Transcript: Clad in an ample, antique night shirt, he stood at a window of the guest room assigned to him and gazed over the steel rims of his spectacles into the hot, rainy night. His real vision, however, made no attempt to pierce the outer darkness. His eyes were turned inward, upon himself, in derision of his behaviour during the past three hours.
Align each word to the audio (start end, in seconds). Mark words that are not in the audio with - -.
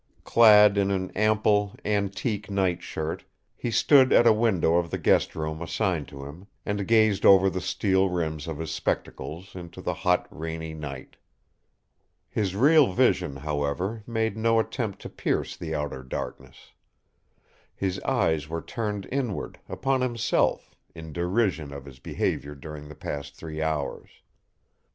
Clad 0.23 0.79
in 0.79 0.89
an 0.89 1.11
ample, 1.11 1.75
antique 1.85 2.49
night 2.49 2.81
shirt, 2.81 3.23
he 3.55 3.69
stood 3.69 4.11
at 4.11 4.25
a 4.25 4.33
window 4.33 4.77
of 4.77 4.89
the 4.89 4.97
guest 4.97 5.35
room 5.35 5.61
assigned 5.61 6.07
to 6.07 6.25
him 6.25 6.47
and 6.65 6.87
gazed 6.87 7.23
over 7.23 7.51
the 7.51 7.61
steel 7.61 8.09
rims 8.09 8.47
of 8.47 8.57
his 8.57 8.71
spectacles 8.71 9.55
into 9.55 9.79
the 9.79 9.93
hot, 9.93 10.25
rainy 10.31 10.73
night. 10.73 11.17
His 12.31 12.55
real 12.55 12.91
vision, 12.93 13.35
however, 13.35 14.01
made 14.07 14.35
no 14.35 14.57
attempt 14.59 15.03
to 15.03 15.09
pierce 15.09 15.55
the 15.55 15.75
outer 15.75 16.01
darkness. 16.01 16.71
His 17.75 17.99
eyes 17.99 18.49
were 18.49 18.63
turned 18.63 19.07
inward, 19.11 19.59
upon 19.69 20.01
himself, 20.01 20.73
in 20.95 21.13
derision 21.13 21.71
of 21.71 21.85
his 21.85 21.99
behaviour 21.99 22.55
during 22.55 22.87
the 22.89 22.95
past 22.95 23.35
three 23.35 23.61
hours. 23.61 24.09